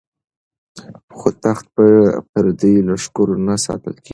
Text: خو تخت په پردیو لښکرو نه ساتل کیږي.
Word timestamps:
خو 1.17 1.29
تخت 1.43 1.65
په 1.75 1.85
پردیو 2.31 2.85
لښکرو 2.87 3.35
نه 3.47 3.55
ساتل 3.65 3.95
کیږي. 4.01 4.09